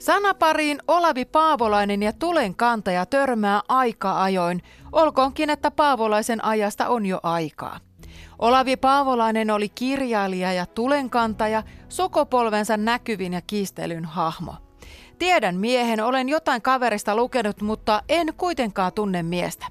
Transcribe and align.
Sanapariin 0.00 0.78
Olavi 0.88 1.24
Paavolainen 1.24 2.02
ja 2.02 2.12
tulenkantaja 2.12 3.06
törmää 3.06 3.60
aika 3.68 4.22
ajoin, 4.22 4.62
olkoonkin 4.92 5.50
että 5.50 5.70
Paavolaisen 5.70 6.44
ajasta 6.44 6.88
on 6.88 7.06
jo 7.06 7.20
aikaa. 7.22 7.80
Olavi 8.38 8.76
Paavolainen 8.76 9.50
oli 9.50 9.68
kirjailija 9.68 10.52
ja 10.52 10.66
tulenkantaja, 10.66 11.62
sukupolvensa 11.88 12.76
näkyvin 12.76 13.32
ja 13.32 13.40
kiistelyn 13.46 14.04
hahmo. 14.04 14.54
Tiedän 15.18 15.56
miehen, 15.56 16.04
olen 16.04 16.28
jotain 16.28 16.62
kaverista 16.62 17.16
lukenut, 17.16 17.60
mutta 17.60 18.02
en 18.08 18.34
kuitenkaan 18.36 18.92
tunne 18.92 19.22
miestä. 19.22 19.66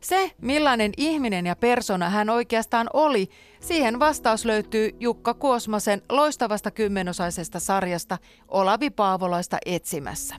Se, 0.00 0.30
millainen 0.40 0.92
ihminen 0.96 1.46
ja 1.46 1.56
persona 1.56 2.10
hän 2.10 2.30
oikeastaan 2.30 2.90
oli, 2.92 3.30
siihen 3.60 3.98
vastaus 3.98 4.44
löytyy 4.44 4.90
Jukka 5.00 5.34
Kuosmasen 5.34 6.02
loistavasta 6.08 6.70
kymmenosaisesta 6.70 7.60
sarjasta 7.60 8.18
Olavi 8.48 8.90
Paavolaista 8.90 9.58
etsimässä. 9.66 10.36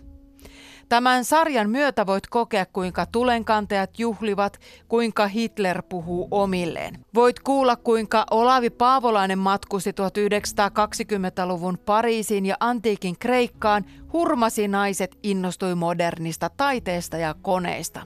Tämän 0.90 1.26
sarjan 1.26 1.70
myötä 1.70 2.06
voit 2.06 2.28
kokea, 2.28 2.66
kuinka 2.66 3.06
tulenkantajat 3.06 4.00
juhlivat, 4.00 4.60
kuinka 4.88 5.28
Hitler 5.28 5.84
puhuu 5.90 6.28
omilleen. 6.32 7.06
Voit 7.14 7.40
kuulla, 7.40 7.76
kuinka 7.76 8.26
Olavi 8.32 8.70
Paavolainen 8.70 9.40
matkusti 9.40 9.92
1920-luvun 9.92 11.78
Pariisiin 11.86 12.46
ja 12.46 12.56
antiikin 12.60 13.20
Kreikkaan, 13.20 13.86
hurmasi 14.14 14.68
naiset, 14.68 15.18
innostui 15.24 15.76
modernista 15.76 16.50
taiteesta 16.58 17.18
ja 17.18 17.36
koneista. 17.42 18.06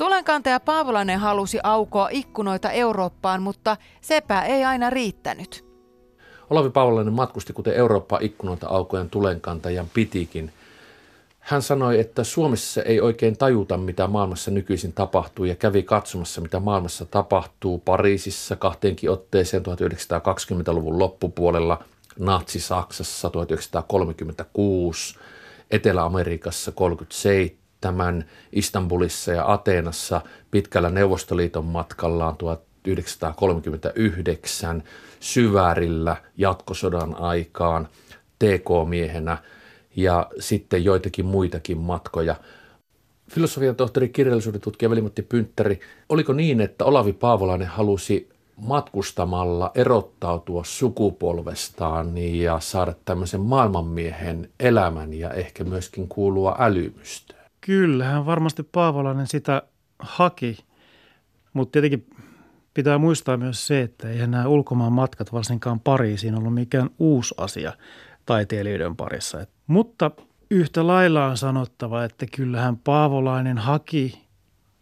Tulenkantaja 0.00 0.60
Paavolainen 0.60 1.18
halusi 1.18 1.58
aukoa 1.62 2.08
ikkunoita 2.10 2.70
Eurooppaan, 2.70 3.42
mutta 3.42 3.76
sepä 4.00 4.42
ei 4.42 4.64
aina 4.64 4.90
riittänyt. 4.90 5.64
Olavi 6.50 6.70
Paavolainen 6.70 7.12
matkusti 7.12 7.52
kuten 7.52 7.74
Eurooppa 7.74 8.18
ikkunoita 8.22 8.68
aukojen 8.68 9.10
tulenkantajan 9.10 9.86
pitikin. 9.94 10.52
Hän 11.40 11.62
sanoi, 11.62 12.00
että 12.00 12.24
Suomessa 12.24 12.82
ei 12.82 13.00
oikein 13.00 13.36
tajuta, 13.36 13.76
mitä 13.76 14.06
maailmassa 14.06 14.50
nykyisin 14.50 14.92
tapahtuu 14.92 15.44
ja 15.44 15.54
kävi 15.54 15.82
katsomassa, 15.82 16.40
mitä 16.40 16.60
maailmassa 16.60 17.06
tapahtuu 17.06 17.78
Pariisissa 17.78 18.56
kahteenkin 18.56 19.10
otteeseen 19.10 19.62
1920-luvun 19.62 20.98
loppupuolella, 20.98 21.84
Natsi-Saksassa 22.18 23.30
1936, 23.30 25.18
Etelä-Amerikassa 25.70 26.72
37, 26.72 27.59
tämän 27.80 28.24
Istanbulissa 28.52 29.32
ja 29.32 29.52
Ateenassa 29.52 30.20
pitkällä 30.50 30.90
Neuvostoliiton 30.90 31.64
matkallaan 31.64 32.36
1939 32.36 34.82
syvärillä 35.20 36.16
jatkosodan 36.36 37.14
aikaan 37.14 37.88
TK-miehenä 38.38 39.38
ja 39.96 40.30
sitten 40.38 40.84
joitakin 40.84 41.26
muitakin 41.26 41.78
matkoja. 41.78 42.36
Filosofian 43.30 43.76
tohtori, 43.76 44.08
kirjallisuuden 44.08 44.60
tutkija 44.60 44.90
Velimatti 44.90 45.22
Pynttäri, 45.22 45.80
oliko 46.08 46.32
niin, 46.32 46.60
että 46.60 46.84
Olavi 46.84 47.12
Paavolainen 47.12 47.68
halusi 47.68 48.28
matkustamalla 48.56 49.70
erottautua 49.74 50.64
sukupolvestaan 50.64 52.18
ja 52.18 52.60
saada 52.60 52.94
tämmöisen 53.04 53.40
maailmanmiehen 53.40 54.50
elämän 54.60 55.14
ja 55.14 55.30
ehkä 55.30 55.64
myöskin 55.64 56.08
kuulua 56.08 56.56
älymystöön? 56.58 57.39
Kyllähän 57.60 58.26
varmasti 58.26 58.62
Paavolainen 58.62 59.26
sitä 59.26 59.62
haki, 59.98 60.58
mutta 61.52 61.72
tietenkin 61.72 62.06
pitää 62.74 62.98
muistaa 62.98 63.36
myös 63.36 63.66
se, 63.66 63.80
että 63.80 64.10
eihän 64.10 64.30
nämä 64.30 64.48
ulkomaan 64.48 64.92
matkat 64.92 65.32
varsinkaan 65.32 65.80
Pariisiin 65.80 66.34
ollut 66.34 66.54
mikään 66.54 66.90
uusi 66.98 67.34
asia 67.38 67.72
taiteilijoiden 68.26 68.96
parissa. 68.96 69.46
Mutta 69.66 70.10
yhtä 70.50 70.86
lailla 70.86 71.26
on 71.26 71.36
sanottava, 71.36 72.04
että 72.04 72.26
kyllähän 72.36 72.76
Paavolainen 72.76 73.58
haki 73.58 74.26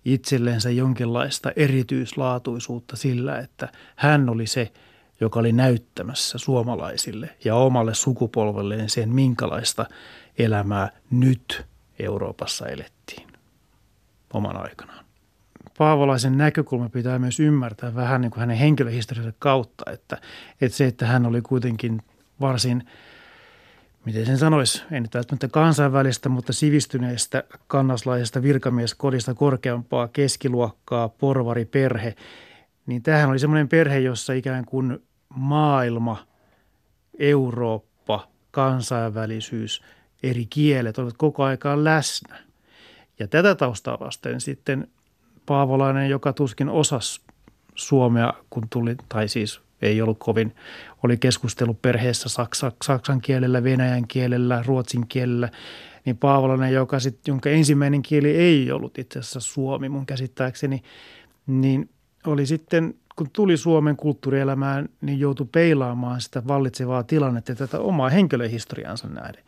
itsellensä 0.05 0.71
jonkinlaista 0.71 1.53
erityislaatuisuutta 1.57 2.97
sillä, 2.97 3.39
että 3.39 3.69
hän 3.97 4.29
oli 4.29 4.47
se, 4.47 4.73
joka 5.21 5.41
oli 5.41 5.53
näyttämässä 5.53 6.39
suomalaisille 6.39 7.31
ja 7.45 7.55
omalle 7.55 7.95
sukupolvelleen 7.95 8.91
sen, 8.91 9.09
minkälaista 9.09 9.87
elämää 10.39 10.91
nyt 11.11 11.67
Euroopassa 11.99 12.67
elettiin 12.67 13.29
oman 14.33 14.57
aikanaan. 14.57 15.05
Paavolaisen 15.79 16.39
näkökulma 16.39 16.89
pitää 16.89 17.19
myös 17.19 17.41
ymmärtää 17.41 17.95
vähän 17.95 18.21
niin 18.21 18.31
kuin 18.31 18.41
hänen 18.41 18.57
henkilöhistoriansa 18.57 19.33
kautta, 19.39 19.91
että, 19.91 20.19
että 20.61 20.77
se, 20.77 20.87
että 20.87 21.07
hän 21.07 21.27
oli 21.27 21.43
kuitenkin 21.43 22.03
varsin, 22.41 22.87
miten 24.05 24.27
sen 24.27 24.39
sanoisi, 24.39 24.83
ei 24.93 25.01
nyt 25.01 25.15
välttämättä 25.15 25.49
kansainvälistä, 25.49 26.29
mutta 26.29 26.53
sivistyneestä 26.53 27.45
kannaslaisesta 27.67 28.43
virkamieskodista 28.43 29.35
korkeampaa 29.35 30.09
keskiluokkaa, 30.09 31.09
porvari-perhe, 31.09 32.15
niin 32.87 33.03
tähän 33.03 33.31
oli 33.31 33.39
semmoinen 33.39 33.69
perhe, 33.69 33.99
jossa 33.99 34.33
ikään 34.33 34.65
kuin 34.65 34.99
maailma, 35.29 36.27
Eurooppa, 37.19 38.29
kansainvälisyys– 38.51 39.83
eri 40.23 40.47
kielet 40.47 40.99
olivat 40.99 41.17
koko 41.17 41.45
aikaan 41.45 41.85
läsnä. 41.85 42.39
Ja 43.19 43.29
tätä 43.29 43.55
taustaa 43.55 43.99
vasten 44.01 44.41
sitten 44.41 44.89
Paavolainen, 45.47 46.11
joka 46.11 46.33
tuskin 46.33 46.69
osasi 46.69 47.21
suomea, 47.75 48.33
kun 48.51 48.63
tuli, 48.71 48.97
tai 49.09 49.29
siis 49.29 49.61
ei 49.83 50.03
ollut 50.03 50.19
kovin, 50.19 50.55
oli 51.03 51.17
keskustelu 51.17 51.75
perheessä 51.75 52.29
saksa, 52.29 52.73
saksan 52.85 53.21
kielellä, 53.21 53.65
venäjän 53.65 54.09
kielellä, 54.09 54.63
ruotsin 54.67 55.07
kielellä, 55.07 55.49
niin 56.05 56.17
Paavolainen, 56.17 56.73
joka 56.73 57.01
sit, 57.01 57.29
jonka 57.29 57.51
ensimmäinen 57.51 58.03
kieli 58.03 58.31
ei 58.31 58.73
ollut 58.73 58.99
itse 58.99 59.19
asiassa 59.19 59.41
suomi 59.41 59.89
mun 59.89 60.07
käsittääkseni, 60.07 60.83
niin 61.47 61.91
oli 62.27 62.47
sitten, 62.47 62.95
kun 63.17 63.31
tuli 63.33 63.57
Suomen 63.57 63.97
kulttuurielämään, 63.97 64.89
niin 65.01 65.21
joutui 65.21 65.47
peilaamaan 65.53 66.21
sitä 66.21 66.43
vallitsevaa 66.49 67.03
tilannetta 67.03 67.55
tätä 67.55 67.81
omaa 67.81 68.09
henkilöhistoriansa 68.09 69.09
näiden. 69.09 69.45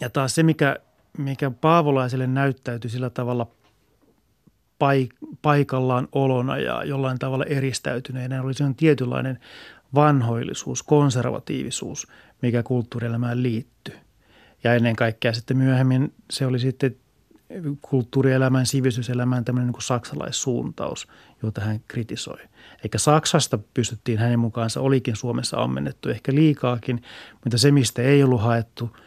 Ja 0.00 0.10
taas 0.10 0.34
se, 0.34 0.42
mikä, 0.42 0.76
mikä 1.18 1.50
Paavolaiselle 1.50 2.26
näyttäytyi 2.26 2.90
sillä 2.90 3.10
tavalla 3.10 3.46
paik- 4.78 5.36
paikallaan 5.42 6.08
olona 6.12 6.56
ja 6.56 6.84
jollain 6.84 7.18
tavalla 7.18 7.44
eristäytyneenä, 7.44 8.42
oli 8.42 8.54
se 8.54 8.64
tietynlainen 8.76 9.38
vanhoillisuus, 9.94 10.82
konservatiivisuus, 10.82 12.06
mikä 12.42 12.62
kulttuurielämään 12.62 13.42
liittyy. 13.42 13.94
Ja 14.64 14.74
ennen 14.74 14.96
kaikkea 14.96 15.32
sitten 15.32 15.56
myöhemmin 15.56 16.12
se 16.30 16.46
oli 16.46 16.58
sitten 16.58 16.96
kulttuurielämän, 17.82 18.66
sivistyselämän 18.66 19.44
tämmöinen 19.44 19.66
niin 19.66 19.72
kuin 19.72 19.82
saksalaissuuntaus, 19.82 21.08
jota 21.42 21.60
hän 21.60 21.80
kritisoi. 21.88 22.38
Eikä 22.82 22.98
Saksasta 22.98 23.58
pystyttiin 23.74 24.18
hänen 24.18 24.38
mukaansa, 24.38 24.80
olikin 24.80 25.16
Suomessa 25.16 25.62
ammennettu 25.62 26.08
ehkä 26.08 26.34
liikaakin, 26.34 27.02
mutta 27.44 27.58
se, 27.58 27.70
mistä 27.70 28.02
ei 28.02 28.22
ollut 28.22 28.42
haettu– 28.42 28.90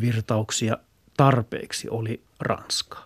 virtauksia 0.00 0.76
tarpeeksi 1.16 1.88
oli 1.90 2.22
Ranska. 2.40 2.98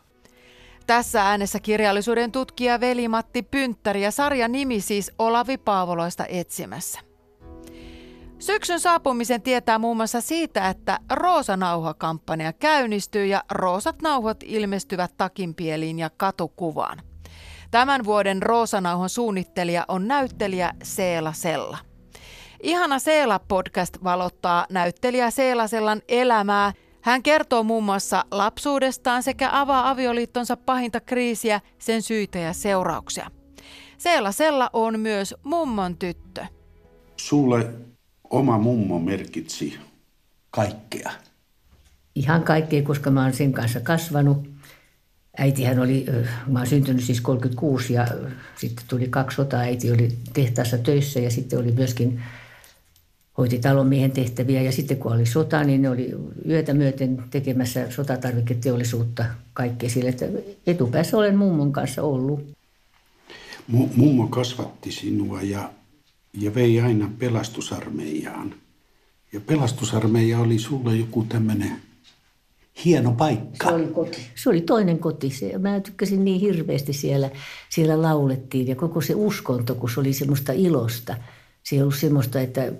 Tässä 0.86 1.22
äänessä 1.22 1.60
kirjallisuuden 1.60 2.32
tutkija 2.32 2.80
Veli-Matti 2.80 3.42
Pynttäri 3.42 4.02
ja 4.02 4.10
sarjan 4.10 4.52
nimi 4.52 4.80
siis 4.80 5.12
Olavi 5.18 5.58
Paavoloista 5.58 6.26
etsimässä. 6.28 7.00
Syksyn 8.38 8.80
saapumisen 8.80 9.42
tietää 9.42 9.78
muun 9.78 9.96
muassa 9.96 10.20
siitä, 10.20 10.68
että 10.68 10.98
Roosanauha-kampanja 11.12 12.52
käynnistyy 12.52 13.26
ja 13.26 13.44
roosat 13.50 14.02
nauhot 14.02 14.36
ilmestyvät 14.44 15.12
takinpieliin 15.16 15.98
ja 15.98 16.10
katukuvaan. 16.10 16.98
Tämän 17.70 18.04
vuoden 18.04 18.42
Roosanauhan 18.42 19.08
suunnittelija 19.08 19.84
on 19.88 20.08
näyttelijä 20.08 20.72
Seela 20.82 21.32
Sella. 21.32 21.78
Ihana 22.66 22.98
Seela-podcast 22.98 24.04
valottaa 24.04 24.66
näyttelijä 24.70 25.30
Seelasellan 25.30 26.02
elämää. 26.08 26.72
Hän 27.00 27.22
kertoo 27.22 27.62
muun 27.62 27.84
muassa 27.84 28.24
lapsuudestaan 28.30 29.22
sekä 29.22 29.48
avaa 29.52 29.90
avioliittonsa 29.90 30.56
pahinta 30.56 31.00
kriisiä, 31.00 31.60
sen 31.78 32.02
syitä 32.02 32.38
ja 32.38 32.52
seurauksia. 32.52 33.30
Seelasella 33.98 34.70
on 34.72 35.00
myös 35.00 35.34
mummon 35.42 35.96
tyttö. 35.96 36.46
Sulle 37.16 37.66
oma 38.30 38.58
mummo 38.58 38.98
merkitsi 38.98 39.78
kaikkea. 40.50 41.10
Ihan 42.14 42.42
kaikkea, 42.42 42.82
koska 42.82 43.10
mä 43.10 43.22
oon 43.22 43.32
sen 43.32 43.52
kanssa 43.52 43.80
kasvanut. 43.80 44.48
Äitihän 45.38 45.78
oli, 45.78 46.06
mä 46.46 46.58
oon 46.58 46.66
syntynyt 46.66 47.04
siis 47.04 47.20
36 47.20 47.92
ja 47.92 48.06
sitten 48.56 48.84
tuli 48.88 49.08
kaksi 49.08 49.34
sotaa. 49.34 49.60
Äiti 49.60 49.92
oli 49.92 50.08
tehtaassa 50.32 50.78
töissä 50.78 51.20
ja 51.20 51.30
sitten 51.30 51.58
oli 51.58 51.72
myöskin 51.72 52.22
hoiti 53.38 53.58
talonmiehen 53.58 54.10
tehtäviä 54.10 54.62
ja 54.62 54.72
sitten 54.72 54.96
kun 54.96 55.12
oli 55.12 55.26
sota, 55.26 55.64
niin 55.64 55.82
ne 55.82 55.90
oli 55.90 56.14
yötä 56.48 56.74
myöten 56.74 57.24
tekemässä 57.30 57.90
sotatarviketeollisuutta 57.90 59.24
kaikkea 59.52 59.90
sille, 59.90 60.08
että 60.08 60.26
etupäässä 60.66 61.16
olen 61.16 61.36
mummon 61.36 61.72
kanssa 61.72 62.02
ollut. 62.02 62.56
Mummo 63.96 64.28
kasvatti 64.28 64.92
sinua 64.92 65.42
ja, 65.42 65.70
ja 66.32 66.54
vei 66.54 66.80
aina 66.80 67.10
pelastusarmeijaan 67.18 68.54
Ja 69.32 69.40
pelastusarmeija 69.40 70.38
oli 70.38 70.58
sulle 70.58 70.96
joku 70.96 71.26
tämmöinen 71.28 71.76
hieno 72.84 73.12
paikka. 73.12 73.68
Se 73.68 73.74
oli 73.74 73.86
koti. 73.86 74.18
Se 74.34 74.50
oli 74.50 74.60
toinen 74.60 74.98
koti. 74.98 75.30
Se, 75.30 75.58
mä 75.58 75.80
tykkäsin 75.80 76.24
niin 76.24 76.40
hirveästi 76.40 76.92
siellä. 76.92 77.30
Siellä 77.68 78.02
laulettiin 78.02 78.66
ja 78.66 78.76
koko 78.76 79.00
se 79.00 79.14
uskonto, 79.14 79.74
kun 79.74 79.90
se 79.90 80.00
oli 80.00 80.12
semmoista 80.12 80.52
ilosta. 80.52 81.16
Se 81.66 81.76
ei 81.76 81.82
ollut 81.82 81.94
semmoista, 81.94 82.40
että 82.40 82.72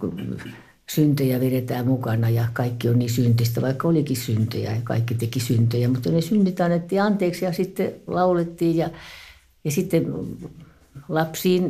syntejä 0.91 1.41
vedetään 1.41 1.87
mukana 1.87 2.31
ja 2.31 2.47
kaikki 2.53 2.89
on 2.89 2.99
niin 2.99 3.11
syntistä, 3.11 3.63
vaikka 3.63 3.89
olikin 3.89 4.17
syntejä 4.17 4.75
ja 4.75 4.81
kaikki 4.85 5.15
teki 5.15 5.41
syntejä. 5.41 5.89
Mutta 5.89 6.11
ne 6.11 6.21
synnit 6.21 6.61
annettiin 6.61 7.03
anteeksi 7.03 7.45
ja 7.45 7.53
sitten 7.53 7.95
laulettiin 8.07 8.77
ja, 8.77 8.91
ja 9.65 9.71
sitten 9.71 10.15
lapsiin, 11.09 11.65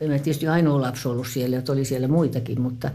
en 0.00 0.10
mä 0.10 0.18
tietysti 0.18 0.48
ainoa 0.48 0.80
lapsi 0.80 1.08
ollut 1.08 1.26
siellä, 1.26 1.58
että 1.58 1.72
oli 1.72 1.84
siellä 1.84 2.08
muitakin, 2.08 2.60
mutta 2.60 2.90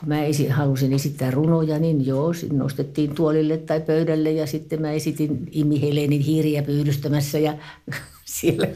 kun 0.00 0.08
mä 0.08 0.24
esi- 0.24 0.48
halusin 0.48 0.92
esittää 0.92 1.30
runoja, 1.30 1.78
niin 1.78 2.06
joo, 2.06 2.32
nostettiin 2.52 3.14
tuolille 3.14 3.56
tai 3.56 3.80
pöydälle 3.80 4.30
ja 4.30 4.46
sitten 4.46 4.80
mä 4.80 4.90
esitin 4.90 5.48
Imi 5.50 5.82
Helenin 5.82 6.20
hiiriä 6.20 6.62
pyydystämässä 6.62 7.38
ja 7.38 7.54
siellä 8.38 8.66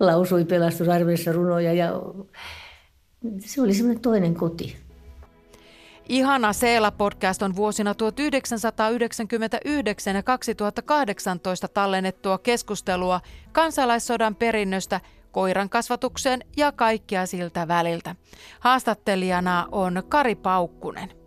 lausui 0.00 0.44
pelastusarmeessa 0.44 1.32
runoja 1.32 1.72
ja 1.72 1.92
se 3.38 3.62
oli 3.62 3.74
semmoinen 3.74 4.02
toinen 4.02 4.34
koti. 4.34 4.76
Ihana 6.08 6.52
Seela-podcast 6.52 7.42
on 7.42 7.56
vuosina 7.56 7.94
1999 7.94 10.16
ja 10.16 10.22
2018 10.22 11.68
tallennettua 11.68 12.38
keskustelua 12.38 13.20
kansalaissodan 13.52 14.34
perinnöstä 14.34 15.00
koiran 15.32 15.68
kasvatukseen 15.68 16.44
ja 16.56 16.72
kaikkea 16.72 17.26
siltä 17.26 17.68
väliltä. 17.68 18.16
Haastattelijana 18.60 19.68
on 19.72 20.02
Kari 20.08 20.34
Paukkunen. 20.34 21.21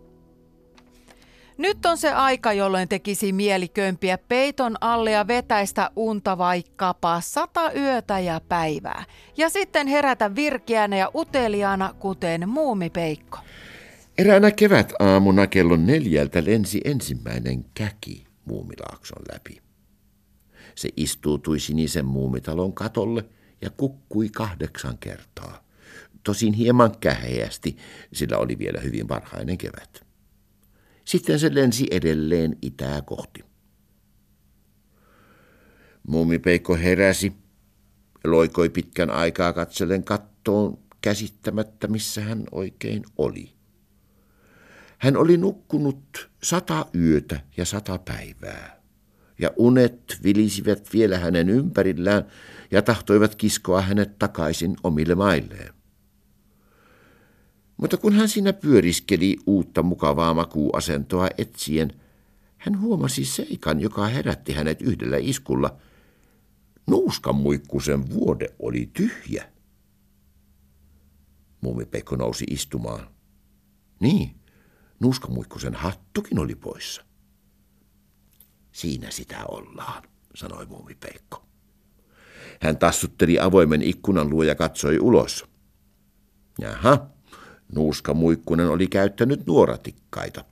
Nyt 1.58 1.86
on 1.86 1.98
se 1.98 2.12
aika, 2.12 2.52
jolloin 2.52 2.88
tekisi 2.88 3.32
mieli 3.32 3.68
kömpiä 3.68 4.18
peiton 4.18 4.76
alle 4.80 5.10
ja 5.10 5.26
vetäistä 5.26 5.90
unta 5.96 6.38
vaikkapa 6.38 7.20
sata 7.20 7.72
yötä 7.72 8.18
ja 8.18 8.40
päivää. 8.48 9.04
Ja 9.36 9.48
sitten 9.48 9.86
herätä 9.86 10.34
virkeänä 10.34 10.96
ja 10.96 11.10
uteliaana, 11.14 11.94
kuten 11.98 12.48
muumipeikko. 12.48 13.38
Eräänä 14.18 14.50
kevätaamuna 14.50 15.46
kello 15.46 15.76
neljältä 15.76 16.44
lensi 16.44 16.80
ensimmäinen 16.84 17.64
käki 17.74 18.24
muumilaakson 18.44 19.22
läpi. 19.32 19.60
Se 20.74 20.88
istuutui 20.96 21.60
sinisen 21.60 22.04
muumitalon 22.04 22.72
katolle 22.72 23.24
ja 23.60 23.70
kukkui 23.70 24.28
kahdeksan 24.28 24.98
kertaa. 24.98 25.64
Tosin 26.22 26.52
hieman 26.52 26.98
käheästi, 27.00 27.76
sillä 28.12 28.38
oli 28.38 28.58
vielä 28.58 28.80
hyvin 28.80 29.08
varhainen 29.08 29.58
kevät. 29.58 30.05
Sitten 31.06 31.38
se 31.38 31.54
lensi 31.54 31.86
edelleen 31.90 32.56
itää 32.62 33.02
kohti. 33.02 33.44
Muumipeikko 36.08 36.76
heräsi, 36.76 37.32
loikoi 38.24 38.68
pitkän 38.68 39.10
aikaa 39.10 39.52
katsellen 39.52 40.04
kattoon 40.04 40.78
käsittämättä, 41.00 41.86
missä 41.86 42.20
hän 42.20 42.44
oikein 42.52 43.02
oli. 43.18 43.52
Hän 44.98 45.16
oli 45.16 45.36
nukkunut 45.36 46.30
sata 46.42 46.86
yötä 46.94 47.40
ja 47.56 47.64
sata 47.64 47.98
päivää, 47.98 48.82
ja 49.38 49.50
unet 49.56 50.18
vilisivät 50.22 50.92
vielä 50.92 51.18
hänen 51.18 51.48
ympärillään 51.48 52.26
ja 52.70 52.82
tahtoivat 52.82 53.34
kiskoa 53.34 53.80
hänet 53.80 54.18
takaisin 54.18 54.76
omille 54.84 55.14
mailleen. 55.14 55.75
Mutta 57.76 57.96
kun 57.96 58.12
hän 58.12 58.28
siinä 58.28 58.52
pyöriskeli 58.52 59.36
uutta 59.46 59.82
mukavaa 59.82 60.34
makuuasentoa 60.34 61.28
etsien, 61.38 62.00
hän 62.58 62.80
huomasi 62.80 63.24
seikan, 63.24 63.80
joka 63.80 64.06
herätti 64.06 64.52
hänet 64.52 64.82
yhdellä 64.82 65.16
iskulla. 65.16 65.76
Nuuskan 66.86 67.34
muikkusen 67.34 68.10
vuode 68.10 68.54
oli 68.58 68.90
tyhjä. 68.92 69.52
Muumipekko 71.60 72.16
nousi 72.16 72.44
istumaan. 72.50 73.10
Niin, 74.00 74.36
Nuuskamuikkusen 75.00 75.74
hattukin 75.74 76.38
oli 76.38 76.54
poissa. 76.54 77.04
Siinä 78.72 79.10
sitä 79.10 79.44
ollaan, 79.44 80.02
sanoi 80.34 80.66
muumipeikko. 80.66 81.46
Hän 82.60 82.78
tassutteli 82.78 83.38
avoimen 83.38 83.82
ikkunan 83.82 84.30
luo 84.30 84.42
ja 84.42 84.54
katsoi 84.54 84.98
ulos. 84.98 85.44
Jaha, 86.58 87.06
nuuskamuikkunen 87.74 88.68
oli 88.68 88.86
käyttänyt 88.86 89.46
nuoratikkaita. 89.46 90.44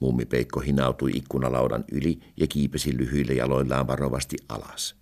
Mummipeikko 0.00 0.60
hinautui 0.60 1.10
ikkunalaudan 1.14 1.84
yli 1.92 2.20
ja 2.36 2.46
kiipesi 2.46 2.96
lyhyille 2.96 3.32
jaloillaan 3.32 3.86
varovasti 3.86 4.36
alas. 4.48 4.96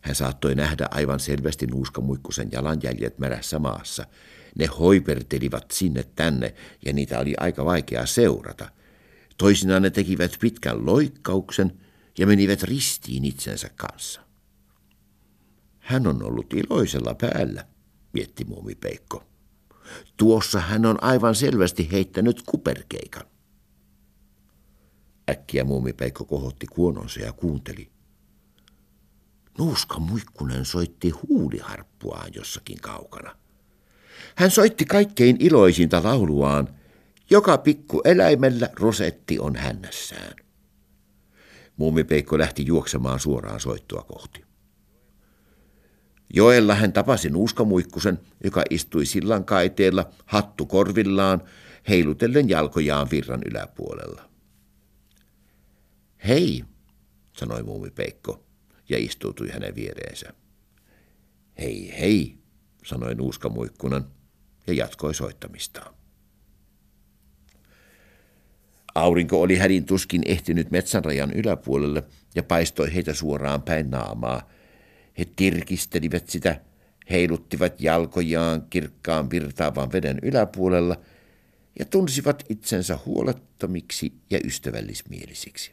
Hän 0.00 0.14
saattoi 0.14 0.54
nähdä 0.54 0.88
aivan 0.90 1.20
selvästi 1.20 1.66
nuuskamuikkusen 1.66 2.48
jalanjäljet 2.52 3.18
märässä 3.18 3.58
maassa– 3.58 4.06
ne 4.58 4.66
hoipertelivat 4.66 5.70
sinne 5.70 6.04
tänne 6.16 6.54
ja 6.84 6.92
niitä 6.92 7.18
oli 7.18 7.34
aika 7.40 7.64
vaikea 7.64 8.06
seurata. 8.06 8.70
Toisinaan 9.36 9.82
ne 9.82 9.90
tekivät 9.90 10.36
pitkän 10.40 10.86
loikkauksen 10.86 11.80
ja 12.18 12.26
menivät 12.26 12.62
ristiin 12.62 13.24
itsensä 13.24 13.70
kanssa. 13.76 14.20
Hän 15.78 16.06
on 16.06 16.22
ollut 16.22 16.54
iloisella 16.54 17.14
päällä, 17.14 17.66
mietti 18.12 18.44
muumipeikko. 18.44 19.24
Tuossa 20.16 20.60
hän 20.60 20.86
on 20.86 21.02
aivan 21.02 21.34
selvästi 21.34 21.92
heittänyt 21.92 22.42
kuperkeikan. 22.46 23.26
Äkkiä 25.30 25.64
muumipeikko 25.64 26.24
kohotti 26.24 26.66
kuononsa 26.66 27.20
ja 27.20 27.32
kuunteli. 27.32 27.90
Nuuska 29.58 29.98
muikkunen 29.98 30.64
soitti 30.64 31.10
huuliharppuaan 31.10 32.30
jossakin 32.34 32.80
kaukana. 32.80 33.36
Hän 34.34 34.50
soitti 34.50 34.84
kaikkein 34.84 35.36
iloisinta 35.40 36.02
lauluaan, 36.02 36.68
joka 37.30 37.58
pikku 37.58 38.00
eläimellä 38.04 38.70
rosetti 38.80 39.38
on 39.38 39.56
hännässään. 39.56 40.34
Muumipeikko 41.76 42.38
lähti 42.38 42.66
juoksemaan 42.66 43.20
suoraan 43.20 43.60
soittoa 43.60 44.02
kohti. 44.02 44.44
Joella 46.32 46.74
hän 46.74 46.92
tapasi 46.92 47.30
nuuskamuikkusen, 47.30 48.18
joka 48.44 48.62
istui 48.70 49.06
sillan 49.06 49.44
kaiteella, 49.44 50.10
hattu 50.26 50.66
korvillaan, 50.66 51.42
heilutellen 51.88 52.48
jalkojaan 52.48 53.08
virran 53.10 53.40
yläpuolella. 53.50 54.30
Hei, 56.28 56.64
sanoi 57.36 57.62
muumipeikko 57.62 58.44
ja 58.88 58.98
istuutui 58.98 59.48
hänen 59.48 59.74
viereensä. 59.74 60.32
Hei, 61.58 61.94
hei, 62.00 62.38
sanoi 62.84 63.14
nuuskamuikkunen 63.14 64.04
ja 64.66 64.74
jatkoi 64.74 65.14
soittamistaan. 65.14 65.94
Aurinko 68.94 69.40
oli 69.40 69.56
hädin 69.56 69.84
tuskin 69.84 70.22
ehtinyt 70.26 70.70
metsänrajan 70.70 71.32
yläpuolelle 71.32 72.02
ja 72.34 72.42
paistoi 72.42 72.94
heitä 72.94 73.14
suoraan 73.14 73.62
päin 73.62 73.90
naamaa. 73.90 74.50
He 75.18 75.24
tirkistelivät 75.36 76.28
sitä, 76.28 76.60
heiluttivat 77.10 77.80
jalkojaan 77.80 78.62
kirkkaan 78.70 79.30
virtaavan 79.30 79.92
veden 79.92 80.18
yläpuolella 80.22 80.96
ja 81.78 81.84
tunsivat 81.84 82.44
itsensä 82.48 82.98
huolettomiksi 83.06 84.12
ja 84.30 84.38
ystävällismielisiksi. 84.44 85.72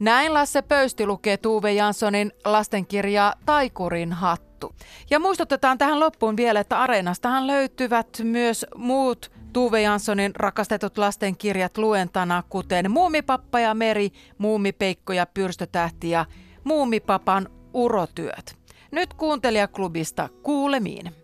Näin 0.00 0.34
Lasse 0.34 0.62
Pöysti 0.62 1.06
lukee 1.06 1.36
Tuve 1.36 1.72
Janssonin 1.72 2.32
lastenkirjaa 2.44 3.34
Taikurin 3.46 4.12
hattu. 4.12 4.74
Ja 5.10 5.18
muistutetaan 5.18 5.78
tähän 5.78 6.00
loppuun 6.00 6.36
vielä, 6.36 6.60
että 6.60 6.80
Areenastahan 6.80 7.46
löytyvät 7.46 8.08
myös 8.24 8.66
muut 8.76 9.30
Tuve 9.52 9.82
Janssonin 9.82 10.36
rakastetut 10.36 10.98
lastenkirjat 10.98 11.78
luentana, 11.78 12.42
kuten 12.48 12.90
Muumipappa 12.90 13.60
ja 13.60 13.74
Meri, 13.74 14.10
Muumipeikko 14.38 15.12
ja 15.12 15.26
Pyrstötähti 15.26 16.10
ja 16.10 16.26
Muumipapan 16.64 17.48
urotyöt. 17.74 18.59
Nyt 18.92 19.14
kuuntelijaklubista 19.14 20.28
kuulemiin. 20.42 21.19